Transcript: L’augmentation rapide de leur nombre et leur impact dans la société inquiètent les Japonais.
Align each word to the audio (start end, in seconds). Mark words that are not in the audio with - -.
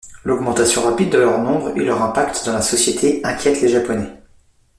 L’augmentation 0.25 0.81
rapide 0.81 1.11
de 1.11 1.19
leur 1.19 1.37
nombre 1.37 1.77
et 1.77 1.85
leur 1.85 2.01
impact 2.01 2.41
dans 2.47 2.53
la 2.53 2.63
société 2.63 3.21
inquiètent 3.23 3.61
les 3.61 3.69
Japonais. 3.69 4.09